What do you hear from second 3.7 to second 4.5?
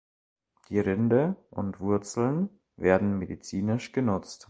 genutzt.